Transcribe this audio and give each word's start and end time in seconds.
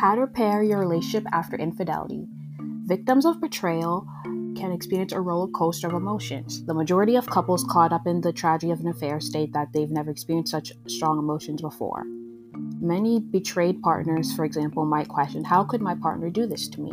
How 0.00 0.14
to 0.14 0.22
repair 0.22 0.62
your 0.62 0.78
relationship 0.78 1.26
after 1.30 1.58
infidelity. 1.58 2.26
Victims 2.86 3.26
of 3.26 3.38
betrayal 3.38 4.06
can 4.56 4.72
experience 4.72 5.12
a 5.12 5.20
roller 5.20 5.48
coaster 5.48 5.88
of 5.88 5.92
emotions. 5.92 6.64
The 6.64 6.72
majority 6.72 7.16
of 7.16 7.26
couples 7.26 7.66
caught 7.68 7.92
up 7.92 8.06
in 8.06 8.22
the 8.22 8.32
tragedy 8.32 8.72
of 8.72 8.80
an 8.80 8.88
affair 8.88 9.20
state 9.20 9.52
that 9.52 9.74
they've 9.74 9.90
never 9.90 10.10
experienced 10.10 10.52
such 10.52 10.72
strong 10.86 11.18
emotions 11.18 11.60
before. 11.60 12.04
Many 12.80 13.20
betrayed 13.20 13.82
partners, 13.82 14.32
for 14.34 14.46
example, 14.46 14.86
might 14.86 15.08
question, 15.08 15.44
How 15.44 15.64
could 15.64 15.82
my 15.82 15.94
partner 15.96 16.30
do 16.30 16.46
this 16.46 16.66
to 16.68 16.80
me? 16.80 16.92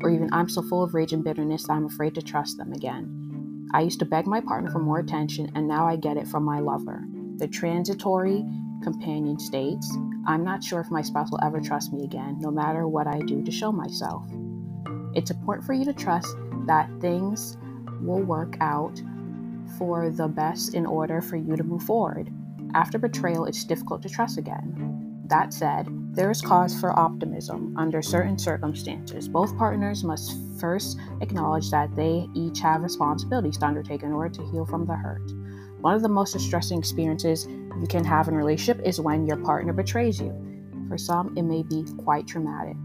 Or 0.00 0.10
even, 0.10 0.32
I'm 0.32 0.48
so 0.48 0.62
full 0.62 0.84
of 0.84 0.94
rage 0.94 1.12
and 1.12 1.24
bitterness 1.24 1.64
that 1.64 1.72
I'm 1.72 1.86
afraid 1.86 2.14
to 2.14 2.22
trust 2.22 2.56
them 2.56 2.72
again. 2.72 3.68
I 3.72 3.80
used 3.80 3.98
to 3.98 4.04
beg 4.04 4.28
my 4.28 4.40
partner 4.40 4.70
for 4.70 4.78
more 4.78 5.00
attention, 5.00 5.50
and 5.56 5.66
now 5.66 5.88
I 5.88 5.96
get 5.96 6.16
it 6.16 6.28
from 6.28 6.44
my 6.44 6.60
lover. 6.60 7.02
The 7.38 7.48
transitory 7.48 8.44
companion 8.84 9.40
states, 9.40 9.92
I'm 10.26 10.44
not 10.44 10.64
sure 10.64 10.80
if 10.80 10.90
my 10.90 11.02
spouse 11.02 11.30
will 11.30 11.42
ever 11.42 11.60
trust 11.60 11.92
me 11.92 12.04
again, 12.04 12.38
no 12.40 12.50
matter 12.50 12.88
what 12.88 13.06
I 13.06 13.20
do 13.20 13.42
to 13.42 13.50
show 13.50 13.70
myself. 13.70 14.24
It's 15.14 15.30
important 15.30 15.66
for 15.66 15.74
you 15.74 15.84
to 15.84 15.92
trust 15.92 16.34
that 16.66 16.88
things 17.00 17.56
will 18.00 18.22
work 18.22 18.56
out 18.60 19.00
for 19.78 20.10
the 20.10 20.28
best 20.28 20.74
in 20.74 20.86
order 20.86 21.20
for 21.20 21.36
you 21.36 21.56
to 21.56 21.62
move 21.62 21.82
forward. 21.82 22.32
After 22.74 22.98
betrayal, 22.98 23.44
it's 23.44 23.64
difficult 23.64 24.02
to 24.02 24.08
trust 24.08 24.38
again. 24.38 25.22
That 25.26 25.52
said, 25.52 25.88
there 26.14 26.30
is 26.30 26.40
cause 26.40 26.78
for 26.78 26.98
optimism 26.98 27.74
under 27.76 28.02
certain 28.02 28.38
circumstances. 28.38 29.28
Both 29.28 29.56
partners 29.56 30.04
must 30.04 30.36
first 30.60 30.98
acknowledge 31.20 31.70
that 31.70 31.94
they 31.96 32.28
each 32.34 32.60
have 32.60 32.82
responsibilities 32.82 33.58
to 33.58 33.66
undertake 33.66 34.02
in 34.02 34.12
order 34.12 34.34
to 34.34 34.50
heal 34.50 34.64
from 34.64 34.86
the 34.86 34.94
hurt. 34.94 35.30
One 35.84 35.94
of 35.94 36.00
the 36.00 36.08
most 36.08 36.32
distressing 36.32 36.78
experiences 36.78 37.46
you 37.46 37.86
can 37.86 38.04
have 38.04 38.26
in 38.26 38.32
a 38.32 38.38
relationship 38.38 38.80
is 38.86 39.02
when 39.02 39.26
your 39.26 39.36
partner 39.36 39.74
betrays 39.74 40.18
you. 40.18 40.32
For 40.88 40.96
some, 40.96 41.36
it 41.36 41.42
may 41.42 41.62
be 41.62 41.84
quite 42.02 42.26
traumatic. 42.26 42.78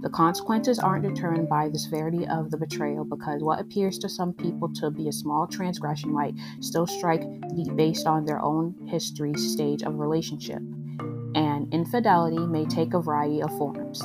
The 0.00 0.08
consequences 0.08 0.80
aren't 0.80 1.04
determined 1.04 1.48
by 1.48 1.68
the 1.68 1.78
severity 1.78 2.26
of 2.26 2.50
the 2.50 2.56
betrayal 2.56 3.04
because 3.04 3.44
what 3.44 3.60
appears 3.60 4.00
to 4.00 4.08
some 4.08 4.32
people 4.32 4.68
to 4.80 4.90
be 4.90 5.06
a 5.06 5.12
small 5.12 5.46
transgression 5.46 6.12
might 6.12 6.34
still 6.58 6.88
strike 6.88 7.22
deep 7.54 7.76
based 7.76 8.08
on 8.08 8.24
their 8.24 8.40
own 8.40 8.74
history 8.88 9.34
stage 9.34 9.84
of 9.84 10.00
relationship. 10.00 10.58
And 11.36 11.72
infidelity 11.72 12.44
may 12.48 12.64
take 12.64 12.94
a 12.94 13.00
variety 13.00 13.42
of 13.42 13.56
forms. 13.58 14.02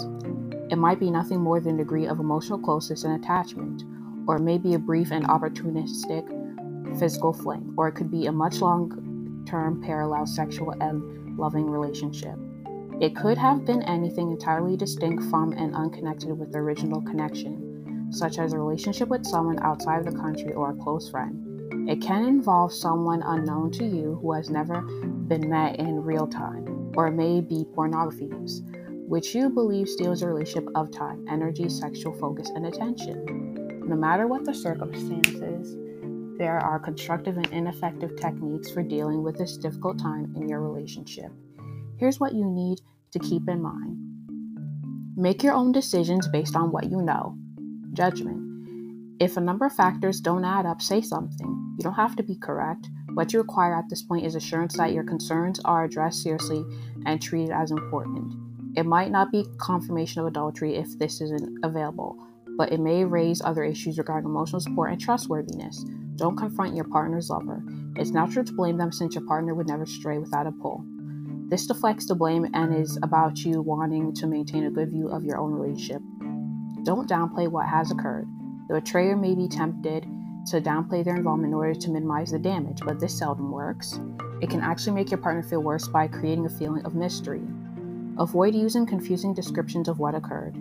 It 0.69 0.77
might 0.77 0.99
be 0.99 1.09
nothing 1.09 1.41
more 1.41 1.59
than 1.59 1.73
a 1.73 1.77
degree 1.79 2.05
of 2.05 2.19
emotional 2.19 2.59
closeness 2.59 3.05
and 3.05 3.19
attachment, 3.19 3.81
or 4.27 4.35
it 4.35 4.43
may 4.43 4.59
be 4.59 4.75
a 4.75 4.79
brief 4.79 5.11
and 5.11 5.25
opportunistic 5.25 6.38
physical 6.97 7.33
fling, 7.33 7.73
or 7.77 7.87
it 7.87 7.93
could 7.93 8.11
be 8.11 8.27
a 8.27 8.31
much 8.31 8.61
long 8.61 9.43
term 9.47 9.81
parallel 9.81 10.25
sexual 10.25 10.71
and 10.79 11.37
loving 11.37 11.69
relationship. 11.69 12.35
It 13.01 13.15
could 13.15 13.37
have 13.37 13.65
been 13.65 13.81
anything 13.83 14.31
entirely 14.31 14.75
distinct 14.75 15.23
from 15.29 15.53
and 15.53 15.73
unconnected 15.73 16.37
with 16.37 16.51
the 16.51 16.59
original 16.59 17.01
connection, 17.01 18.07
such 18.11 18.39
as 18.39 18.53
a 18.53 18.59
relationship 18.59 19.07
with 19.07 19.25
someone 19.25 19.59
outside 19.59 20.05
the 20.05 20.11
country 20.11 20.53
or 20.53 20.71
a 20.71 20.75
close 20.75 21.09
friend. 21.09 21.89
It 21.89 22.01
can 22.01 22.25
involve 22.25 22.73
someone 22.73 23.23
unknown 23.23 23.71
to 23.73 23.85
you 23.85 24.19
who 24.21 24.33
has 24.33 24.49
never 24.49 24.81
been 24.81 25.49
met 25.49 25.79
in 25.79 26.03
real 26.03 26.27
time, 26.27 26.91
or 26.95 27.07
it 27.07 27.13
may 27.13 27.41
be 27.41 27.65
pornography 27.73 28.25
use, 28.25 28.61
which 29.07 29.33
you 29.33 29.49
believe 29.49 29.87
steals 29.87 30.21
a 30.21 30.27
relationship 30.27 30.69
of 30.75 30.91
time, 30.91 31.25
energy, 31.29 31.69
sexual 31.69 32.13
focus, 32.13 32.51
and 32.53 32.67
attention. 32.67 33.83
No 33.87 33.95
matter 33.95 34.27
what 34.27 34.45
the 34.45 34.53
circumstances, 34.53 35.77
there 36.39 36.57
are 36.57 36.79
constructive 36.79 37.35
and 37.35 37.47
ineffective 37.47 38.15
techniques 38.15 38.71
for 38.71 38.81
dealing 38.81 39.21
with 39.21 39.37
this 39.37 39.57
difficult 39.57 39.99
time 39.99 40.33
in 40.37 40.47
your 40.47 40.61
relationship. 40.61 41.31
Here's 41.97 42.19
what 42.19 42.33
you 42.33 42.45
need 42.45 42.79
to 43.11 43.19
keep 43.19 43.47
in 43.47 43.61
mind 43.61 43.97
make 45.17 45.43
your 45.43 45.53
own 45.53 45.73
decisions 45.73 46.29
based 46.29 46.55
on 46.55 46.71
what 46.71 46.89
you 46.89 47.01
know. 47.01 47.35
Judgment. 47.91 49.19
If 49.19 49.35
a 49.35 49.41
number 49.41 49.65
of 49.65 49.73
factors 49.73 50.21
don't 50.21 50.45
add 50.45 50.65
up, 50.65 50.81
say 50.81 51.01
something. 51.01 51.75
You 51.77 51.83
don't 51.83 51.93
have 51.93 52.15
to 52.15 52.23
be 52.23 52.37
correct. 52.37 52.87
What 53.15 53.33
you 53.33 53.39
require 53.39 53.75
at 53.75 53.89
this 53.89 54.01
point 54.01 54.25
is 54.25 54.35
assurance 54.35 54.77
that 54.77 54.93
your 54.93 55.03
concerns 55.03 55.59
are 55.65 55.83
addressed 55.83 56.23
seriously 56.23 56.63
and 57.05 57.21
treated 57.21 57.51
as 57.51 57.71
important. 57.71 58.33
It 58.77 58.85
might 58.85 59.11
not 59.11 59.29
be 59.29 59.45
confirmation 59.57 60.21
of 60.21 60.27
adultery 60.27 60.77
if 60.77 60.97
this 60.97 61.19
isn't 61.19 61.65
available, 61.65 62.17
but 62.59 62.73
it 62.73 62.79
may 62.81 63.05
raise 63.05 63.41
other 63.41 63.63
issues 63.63 63.97
regarding 63.97 64.29
emotional 64.29 64.59
support 64.59 64.91
and 64.91 64.99
trustworthiness. 64.99 65.85
Don't 66.17 66.35
confront 66.35 66.75
your 66.75 66.83
partner's 66.83 67.29
lover. 67.29 67.63
It's 67.95 68.11
natural 68.11 68.43
to 68.43 68.51
blame 68.51 68.77
them 68.77 68.91
since 68.91 69.15
your 69.15 69.25
partner 69.25 69.55
would 69.55 69.69
never 69.69 69.85
stray 69.85 70.17
without 70.17 70.45
a 70.45 70.51
pull. 70.51 70.83
This 71.47 71.67
deflects 71.67 72.05
the 72.05 72.15
blame 72.15 72.47
and 72.53 72.75
is 72.75 72.99
about 73.01 73.45
you 73.45 73.61
wanting 73.61 74.13
to 74.13 74.27
maintain 74.27 74.65
a 74.65 74.71
good 74.71 74.89
view 74.89 75.07
of 75.07 75.23
your 75.23 75.37
own 75.37 75.53
relationship. 75.53 76.01
Don't 76.83 77.09
downplay 77.09 77.49
what 77.49 77.65
has 77.65 77.91
occurred. 77.91 78.27
The 78.67 78.73
betrayer 78.73 79.15
may 79.15 79.35
be 79.35 79.47
tempted 79.47 80.05
to 80.47 80.59
downplay 80.59 81.05
their 81.05 81.15
involvement 81.15 81.53
in 81.53 81.57
order 81.57 81.79
to 81.79 81.89
minimize 81.89 82.31
the 82.31 82.39
damage, 82.39 82.81
but 82.85 82.99
this 82.99 83.17
seldom 83.17 83.51
works. 83.51 84.01
It 84.41 84.49
can 84.49 84.59
actually 84.59 84.95
make 84.95 85.11
your 85.11 85.21
partner 85.21 85.43
feel 85.43 85.63
worse 85.63 85.87
by 85.87 86.09
creating 86.09 86.45
a 86.45 86.49
feeling 86.49 86.83
of 86.85 86.93
mystery. 86.93 87.41
Avoid 88.17 88.53
using 88.53 88.85
confusing 88.85 89.33
descriptions 89.33 89.87
of 89.87 89.99
what 89.99 90.13
occurred. 90.13 90.57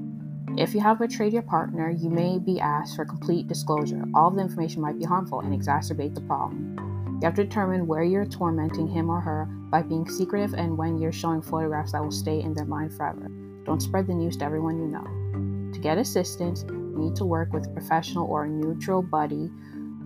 If 0.58 0.74
you 0.74 0.80
have 0.80 0.98
betrayed 0.98 1.32
your 1.32 1.42
partner, 1.42 1.88
you 1.88 2.10
may 2.10 2.36
be 2.36 2.58
asked 2.58 2.96
for 2.96 3.04
complete 3.04 3.46
disclosure. 3.46 4.02
All 4.12 4.26
of 4.26 4.34
the 4.34 4.42
information 4.42 4.82
might 4.82 4.98
be 4.98 5.04
harmful 5.04 5.38
and 5.38 5.56
exacerbate 5.56 6.16
the 6.16 6.20
problem. 6.22 6.74
You 7.20 7.26
have 7.26 7.36
to 7.36 7.44
determine 7.44 7.86
where 7.86 8.02
you're 8.02 8.26
tormenting 8.26 8.88
him 8.88 9.08
or 9.08 9.20
her 9.20 9.44
by 9.70 9.82
being 9.82 10.10
secretive 10.10 10.54
and 10.54 10.76
when 10.76 10.98
you're 10.98 11.12
showing 11.12 11.42
photographs 11.42 11.92
that 11.92 12.02
will 12.02 12.10
stay 12.10 12.40
in 12.40 12.54
their 12.54 12.64
mind 12.64 12.92
forever. 12.92 13.28
Don't 13.66 13.80
spread 13.80 14.08
the 14.08 14.14
news 14.14 14.36
to 14.38 14.46
everyone 14.46 14.80
you 14.80 14.88
know. 14.88 15.72
To 15.74 15.78
get 15.78 15.96
assistance, 15.96 16.64
you 16.68 16.92
need 16.98 17.14
to 17.14 17.24
work 17.24 17.52
with 17.52 17.66
a 17.66 17.70
professional 17.70 18.26
or 18.26 18.42
a 18.42 18.48
neutral 18.48 19.00
buddy 19.00 19.52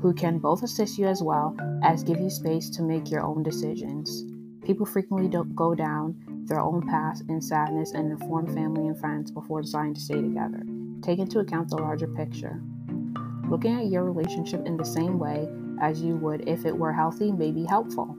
who 0.02 0.12
can 0.12 0.38
both 0.38 0.62
assist 0.62 0.98
you 0.98 1.06
as 1.06 1.22
well 1.22 1.56
as 1.82 2.04
give 2.04 2.20
you 2.20 2.28
space 2.28 2.68
to 2.68 2.82
make 2.82 3.10
your 3.10 3.22
own 3.22 3.42
decisions. 3.42 4.26
People 4.66 4.84
frequently 4.84 5.30
don't 5.30 5.56
go 5.56 5.74
down 5.74 6.14
their 6.46 6.60
own 6.60 6.86
past 6.88 7.24
and 7.28 7.42
sadness 7.42 7.92
and 7.92 8.12
inform 8.12 8.46
family 8.54 8.88
and 8.88 8.98
friends 8.98 9.30
before 9.30 9.62
deciding 9.62 9.94
to 9.94 10.00
stay 10.00 10.20
together. 10.20 10.62
Take 11.02 11.18
into 11.18 11.40
account 11.40 11.70
the 11.70 11.76
larger 11.76 12.06
picture. 12.06 12.60
Looking 13.48 13.78
at 13.78 13.86
your 13.86 14.04
relationship 14.04 14.66
in 14.66 14.76
the 14.76 14.84
same 14.84 15.18
way 15.18 15.48
as 15.80 16.00
you 16.00 16.16
would 16.16 16.48
if 16.48 16.64
it 16.64 16.76
were 16.76 16.92
healthy 16.92 17.32
may 17.32 17.50
be 17.50 17.64
helpful. 17.64 18.16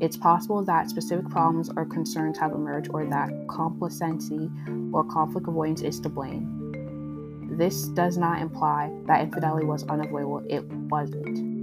It's 0.00 0.16
possible 0.16 0.64
that 0.64 0.90
specific 0.90 1.28
problems 1.30 1.70
or 1.76 1.84
concerns 1.84 2.38
have 2.38 2.52
emerged 2.52 2.90
or 2.92 3.06
that 3.06 3.30
complacency 3.48 4.50
or 4.92 5.04
conflict 5.04 5.48
avoidance 5.48 5.82
is 5.82 6.00
to 6.00 6.08
blame. 6.08 7.56
This 7.56 7.84
does 7.88 8.18
not 8.18 8.42
imply 8.42 8.90
that 9.06 9.20
infidelity 9.20 9.64
was 9.64 9.84
unavoidable, 9.84 10.44
it 10.48 10.64
wasn't. 10.66 11.54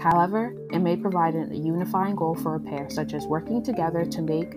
However, 0.00 0.54
it 0.70 0.80
may 0.80 0.96
provide 0.96 1.34
a 1.34 1.56
unifying 1.56 2.16
goal 2.16 2.34
for 2.34 2.52
repair, 2.52 2.90
such 2.90 3.14
as 3.14 3.26
working 3.26 3.62
together 3.62 4.04
to 4.04 4.20
make 4.20 4.54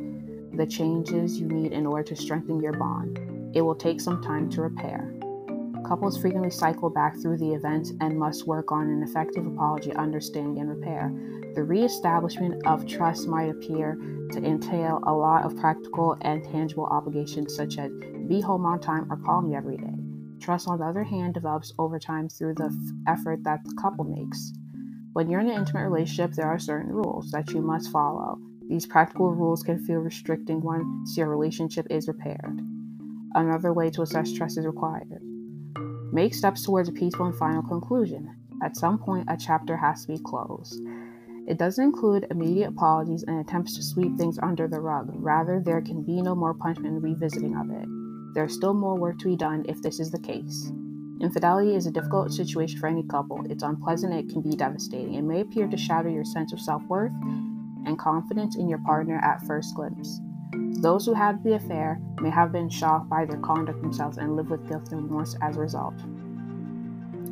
the 0.55 0.65
changes 0.65 1.39
you 1.39 1.47
need 1.47 1.71
in 1.71 1.85
order 1.85 2.03
to 2.03 2.15
strengthen 2.15 2.61
your 2.61 2.73
bond. 2.73 3.19
It 3.55 3.61
will 3.61 3.75
take 3.75 4.01
some 4.01 4.21
time 4.21 4.49
to 4.51 4.61
repair. 4.61 5.13
Couples 5.85 6.17
frequently 6.17 6.49
cycle 6.49 6.89
back 6.89 7.15
through 7.21 7.37
the 7.37 7.53
events 7.53 7.93
and 8.01 8.17
must 8.17 8.47
work 8.47 8.71
on 8.71 8.89
an 8.89 9.03
effective 9.03 9.45
apology, 9.45 9.93
understanding, 9.93 10.59
and 10.59 10.69
repair. 10.69 11.13
The 11.53 11.63
reestablishment 11.63 12.65
of 12.65 12.87
trust 12.87 13.27
might 13.27 13.49
appear 13.49 13.95
to 14.31 14.43
entail 14.43 14.99
a 15.03 15.13
lot 15.13 15.45
of 15.45 15.55
practical 15.57 16.17
and 16.21 16.43
tangible 16.43 16.87
obligations, 16.87 17.55
such 17.55 17.77
as 17.77 17.91
be 18.27 18.41
home 18.41 18.65
on 18.65 18.79
time 18.79 19.11
or 19.11 19.17
call 19.17 19.41
me 19.41 19.55
every 19.55 19.77
day. 19.77 19.93
Trust, 20.41 20.67
on 20.67 20.79
the 20.79 20.85
other 20.85 21.03
hand, 21.03 21.35
develops 21.35 21.71
over 21.77 21.99
time 21.99 22.29
through 22.29 22.55
the 22.55 22.65
f- 22.65 23.17
effort 23.17 23.43
that 23.43 23.63
the 23.63 23.75
couple 23.79 24.05
makes. 24.05 24.53
When 25.13 25.29
you're 25.29 25.39
in 25.39 25.49
an 25.49 25.59
intimate 25.59 25.87
relationship, 25.87 26.33
there 26.33 26.47
are 26.47 26.59
certain 26.59 26.91
rules 26.91 27.31
that 27.31 27.51
you 27.51 27.61
must 27.61 27.91
follow. 27.91 28.39
These 28.67 28.87
practical 28.87 29.31
rules 29.31 29.61
can 29.61 29.79
feel 29.79 29.99
restricting 29.99 30.61
once 30.61 31.15
your 31.15 31.29
relationship 31.29 31.85
is 31.89 32.07
repaired. 32.07 32.61
Another 33.35 33.73
way 33.73 33.89
to 33.91 34.01
assess 34.01 34.31
trust 34.31 34.57
is 34.57 34.65
required. 34.65 35.21
Make 36.11 36.33
steps 36.33 36.63
towards 36.63 36.89
a 36.89 36.93
peaceful 36.93 37.27
and 37.27 37.35
final 37.35 37.61
conclusion. 37.61 38.33
At 38.63 38.77
some 38.77 38.97
point, 38.97 39.27
a 39.29 39.37
chapter 39.37 39.75
has 39.77 40.05
to 40.05 40.13
be 40.13 40.19
closed. 40.19 40.81
It 41.47 41.59
doesn't 41.59 41.83
include 41.83 42.27
immediate 42.31 42.69
apologies 42.69 43.23
and 43.23 43.39
attempts 43.39 43.75
to 43.75 43.83
sweep 43.83 44.17
things 44.17 44.39
under 44.41 44.67
the 44.67 44.79
rug. 44.79 45.11
Rather, 45.13 45.59
there 45.59 45.81
can 45.81 46.01
be 46.01 46.21
no 46.21 46.33
more 46.33 46.55
punishment 46.55 46.95
and 46.95 47.03
revisiting 47.03 47.55
of 47.55 47.69
it. 47.69 47.87
There's 48.33 48.55
still 48.55 48.73
more 48.73 48.95
work 48.95 49.19
to 49.19 49.25
be 49.25 49.35
done 49.35 49.65
if 49.69 49.81
this 49.81 49.99
is 49.99 50.09
the 50.09 50.19
case. 50.19 50.71
Infidelity 51.21 51.75
is 51.75 51.85
a 51.85 51.91
difficult 51.91 52.33
situation 52.33 52.79
for 52.79 52.87
any 52.87 53.03
couple. 53.03 53.45
It's 53.49 53.63
unpleasant 53.63 54.13
it 54.13 54.29
can 54.29 54.41
be 54.41 54.55
devastating. 54.55 55.13
It 55.13 55.21
may 55.21 55.41
appear 55.41 55.67
to 55.67 55.77
shatter 55.77 56.09
your 56.09 56.25
sense 56.25 56.51
of 56.51 56.59
self 56.59 56.83
worth 56.83 57.13
and 57.85 57.99
confidence 57.99 58.55
in 58.55 58.67
your 58.67 58.79
partner 58.79 59.19
at 59.23 59.41
first 59.43 59.75
glimpse. 59.75 60.19
Those 60.81 61.05
who 61.05 61.13
had 61.13 61.43
the 61.43 61.55
affair 61.55 61.99
may 62.21 62.29
have 62.29 62.51
been 62.51 62.69
shocked 62.69 63.09
by 63.09 63.25
their 63.25 63.39
conduct 63.39 63.81
themselves 63.81 64.17
and 64.17 64.35
live 64.35 64.49
with 64.49 64.67
guilt 64.67 64.91
and 64.91 65.03
remorse 65.03 65.35
as 65.41 65.57
a 65.57 65.61
result. 65.61 65.95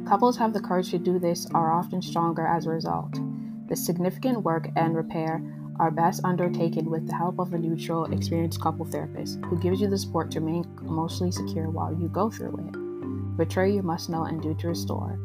Couples 0.08 0.38
have 0.38 0.54
the 0.54 0.60
courage 0.60 0.92
to 0.92 0.98
do 0.98 1.20
this 1.20 1.46
are 1.54 1.72
often 1.72 2.02
stronger 2.02 2.46
as 2.46 2.66
a 2.66 2.72
result. 2.72 3.20
The 3.68 3.76
significant 3.76 4.44
work 4.44 4.70
and 4.76 4.96
repair 4.96 5.42
are 5.80 5.92
best 5.92 6.22
undertaken 6.24 6.90
with 6.90 7.08
the 7.08 7.16
help 7.16 7.40
of 7.40 7.54
a 7.54 7.58
neutral, 7.58 8.06
experienced 8.06 8.62
couple 8.62 8.86
therapist 8.86 9.40
who 9.46 9.60
gives 9.60 9.82
you 9.82 9.88
the 9.88 9.98
support 9.98 10.30
to 10.32 10.40
remain 10.40 10.66
emotionally 10.82 11.32
secure 11.32 11.70
while 11.70 11.94
you 11.94 12.08
go 12.10 12.30
through 12.30 12.56
it. 12.68 13.38
Betray 13.38 13.72
you 13.72 13.82
must 13.82 14.10
know 14.10 14.26
and 14.26 14.42
do 14.42 14.54
to 14.56 14.68
restore. 14.68 15.18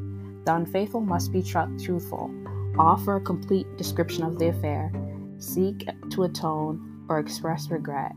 The 0.45 0.55
unfaithful 0.55 1.01
must 1.01 1.33
be 1.33 1.43
tr- 1.43 1.77
truthful. 1.83 2.31
Offer 2.79 3.17
a 3.17 3.21
complete 3.21 3.67
description 3.77 4.23
of 4.23 4.39
the 4.39 4.49
affair. 4.49 4.91
Seek 5.38 5.88
to 6.11 6.25
atone 6.25 7.06
or 7.08 7.19
express 7.19 7.70
regret. 7.70 8.12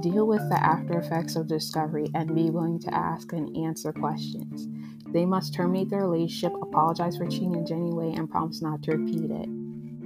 Deal 0.00 0.26
with 0.26 0.48
the 0.48 0.62
after 0.62 0.98
effects 0.98 1.34
of 1.34 1.48
discovery 1.48 2.06
and 2.14 2.34
be 2.34 2.48
willing 2.50 2.78
to 2.78 2.94
ask 2.94 3.32
and 3.32 3.56
answer 3.56 3.92
questions. 3.92 4.68
They 5.12 5.26
must 5.26 5.52
terminate 5.52 5.90
their 5.90 6.02
relationship, 6.08 6.52
apologize 6.62 7.16
for 7.16 7.26
cheating 7.26 7.54
in 7.54 7.62
a 7.62 7.66
genuine 7.66 7.96
way, 7.96 8.12
and 8.16 8.30
promise 8.30 8.62
not 8.62 8.82
to 8.84 8.92
repeat 8.92 9.30
it. 9.30 9.48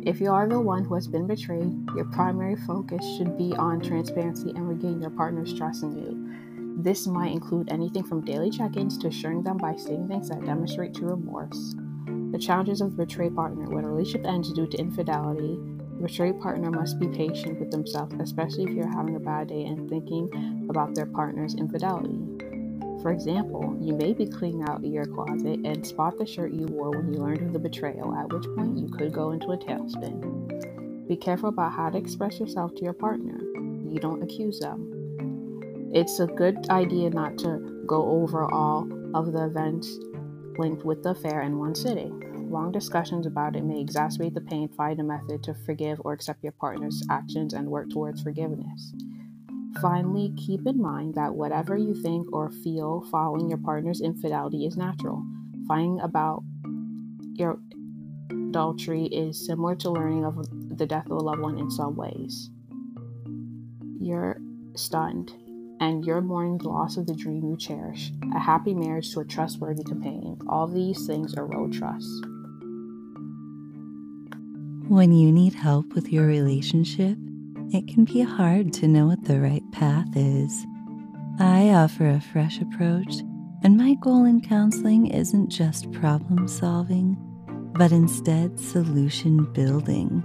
If 0.08 0.20
you 0.20 0.30
are 0.30 0.48
the 0.48 0.60
one 0.60 0.84
who 0.84 0.94
has 0.94 1.06
been 1.06 1.26
betrayed, 1.26 1.72
your 1.94 2.06
primary 2.06 2.56
focus 2.56 3.04
should 3.16 3.36
be 3.36 3.54
on 3.54 3.80
transparency 3.80 4.50
and 4.50 4.68
regaining 4.68 5.02
your 5.02 5.10
partner's 5.10 5.52
trust 5.52 5.82
in 5.82 5.96
you. 5.96 6.82
This 6.82 7.06
might 7.06 7.32
include 7.32 7.70
anything 7.70 8.04
from 8.04 8.24
daily 8.24 8.50
check 8.50 8.76
ins 8.76 8.98
to 8.98 9.08
assuring 9.08 9.42
them 9.42 9.58
by 9.58 9.76
stating 9.76 10.08
things 10.08 10.28
that 10.30 10.44
demonstrate 10.44 10.94
true 10.94 11.10
remorse. 11.10 11.74
The 12.32 12.38
challenges 12.38 12.80
of 12.80 12.96
the 12.96 13.04
betrayed 13.04 13.36
partner 13.36 13.66
when 13.68 13.84
a 13.84 13.88
relationship 13.88 14.26
ends 14.26 14.52
due 14.52 14.66
to 14.66 14.78
infidelity. 14.78 15.58
Betrayed 16.04 16.38
partner 16.38 16.70
must 16.70 16.98
be 16.98 17.08
patient 17.08 17.58
with 17.58 17.70
themselves, 17.70 18.14
especially 18.20 18.64
if 18.64 18.70
you're 18.72 18.86
having 18.86 19.16
a 19.16 19.20
bad 19.20 19.48
day 19.48 19.64
and 19.64 19.88
thinking 19.88 20.66
about 20.68 20.94
their 20.94 21.06
partner's 21.06 21.54
infidelity. 21.54 22.20
For 23.00 23.10
example, 23.10 23.74
you 23.80 23.94
may 23.94 24.12
be 24.12 24.26
cleaning 24.26 24.68
out 24.68 24.84
your 24.84 25.06
closet 25.06 25.60
and 25.64 25.86
spot 25.86 26.18
the 26.18 26.26
shirt 26.26 26.52
you 26.52 26.66
wore 26.66 26.90
when 26.90 27.10
you 27.10 27.20
learned 27.20 27.40
of 27.40 27.54
the 27.54 27.58
betrayal, 27.58 28.14
at 28.14 28.30
which 28.30 28.44
point 28.54 28.76
you 28.76 28.88
could 28.88 29.14
go 29.14 29.32
into 29.32 29.52
a 29.52 29.56
tailspin. 29.56 31.08
Be 31.08 31.16
careful 31.16 31.48
about 31.48 31.72
how 31.72 31.88
to 31.88 31.96
express 31.96 32.38
yourself 32.38 32.74
to 32.74 32.82
your 32.82 32.92
partner. 32.92 33.38
You 33.88 33.98
don't 33.98 34.22
accuse 34.22 34.60
them. 34.60 35.90
It's 35.94 36.20
a 36.20 36.26
good 36.26 36.68
idea 36.68 37.08
not 37.08 37.38
to 37.38 37.82
go 37.86 38.04
over 38.10 38.44
all 38.44 38.86
of 39.14 39.32
the 39.32 39.46
events 39.46 39.98
linked 40.58 40.84
with 40.84 41.02
the 41.02 41.10
affair 41.10 41.40
in 41.40 41.58
one 41.58 41.74
sitting. 41.74 42.23
Long 42.54 42.70
discussions 42.70 43.26
about 43.26 43.56
it 43.56 43.64
may 43.64 43.84
exacerbate 43.84 44.32
the 44.32 44.40
pain. 44.40 44.68
Find 44.76 45.00
a 45.00 45.02
method 45.02 45.42
to 45.42 45.54
forgive 45.66 46.00
or 46.04 46.12
accept 46.12 46.44
your 46.44 46.52
partner's 46.52 47.02
actions 47.10 47.52
and 47.52 47.68
work 47.68 47.90
towards 47.90 48.22
forgiveness. 48.22 48.92
Finally, 49.82 50.32
keep 50.36 50.64
in 50.64 50.80
mind 50.80 51.16
that 51.16 51.34
whatever 51.34 51.76
you 51.76 52.00
think 52.00 52.32
or 52.32 52.52
feel 52.62 53.04
following 53.10 53.48
your 53.48 53.58
partner's 53.58 54.00
infidelity 54.00 54.66
is 54.66 54.76
natural. 54.76 55.20
Finding 55.66 55.98
about 55.98 56.44
your 57.32 57.58
adultery 58.30 59.06
is 59.06 59.44
similar 59.44 59.74
to 59.74 59.90
learning 59.90 60.24
of 60.24 60.36
the 60.78 60.86
death 60.86 61.06
of 61.06 61.10
a 61.10 61.24
loved 61.24 61.40
one 61.40 61.58
in 61.58 61.72
some 61.72 61.96
ways. 61.96 62.50
You're 64.00 64.40
stunned, 64.76 65.32
and 65.80 66.04
you're 66.04 66.20
mourning 66.20 66.58
the 66.58 66.68
loss 66.68 66.98
of 66.98 67.08
the 67.08 67.16
dream 67.16 67.44
you 67.50 67.56
cherish, 67.56 68.12
a 68.32 68.38
happy 68.38 68.74
marriage 68.74 69.12
to 69.12 69.20
a 69.20 69.24
trustworthy 69.24 69.82
companion. 69.82 70.38
All 70.48 70.68
these 70.68 71.04
things 71.04 71.34
erode 71.34 71.72
trust. 71.72 72.26
When 74.88 75.12
you 75.12 75.32
need 75.32 75.54
help 75.54 75.94
with 75.94 76.12
your 76.12 76.26
relationship, 76.26 77.16
it 77.72 77.88
can 77.88 78.04
be 78.04 78.20
hard 78.20 78.70
to 78.74 78.86
know 78.86 79.06
what 79.06 79.24
the 79.24 79.40
right 79.40 79.62
path 79.72 80.08
is. 80.14 80.66
I 81.38 81.70
offer 81.70 82.06
a 82.06 82.20
fresh 82.20 82.60
approach, 82.60 83.22
and 83.62 83.78
my 83.78 83.94
goal 84.02 84.26
in 84.26 84.42
counseling 84.42 85.06
isn't 85.06 85.48
just 85.48 85.90
problem 85.90 86.46
solving, 86.48 87.16
but 87.72 87.92
instead 87.92 88.60
solution 88.60 89.50
building, 89.54 90.22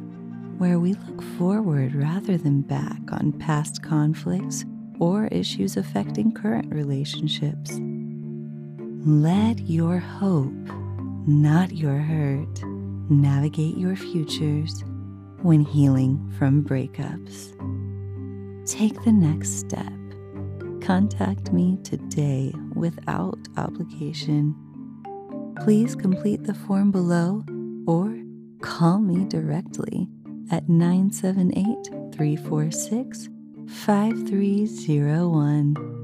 where 0.57 0.77
we 0.77 0.93
look 0.93 1.23
forward 1.37 1.95
rather 1.95 2.37
than 2.37 2.61
back 2.61 2.99
on 3.13 3.31
past 3.39 3.81
conflicts 3.81 4.65
or 4.99 5.27
issues 5.27 5.77
affecting 5.77 6.33
current 6.33 6.69
relationships. 6.73 7.79
Let 9.05 9.59
your 9.69 9.99
hope, 9.99 10.51
not 11.25 11.71
your 11.71 11.99
hurt, 11.99 12.61
navigate 13.09 13.77
your 13.77 13.95
futures 13.95 14.83
when 15.41 15.61
healing 15.61 16.31
from 16.37 16.63
breakups. 16.63 17.55
Take 18.67 19.01
the 19.03 19.11
next 19.11 19.59
step. 19.59 19.93
Contact 20.81 21.51
me 21.51 21.77
today 21.83 22.53
without 22.73 23.39
obligation. 23.57 24.55
Please 25.63 25.95
complete 25.95 26.43
the 26.43 26.53
form 26.53 26.91
below 26.91 27.43
or 27.87 28.15
call 28.61 28.99
me 28.99 29.25
directly 29.25 30.07
at 30.51 30.69
978 30.69 32.13
346 32.13 33.29
5301. 33.67 35.98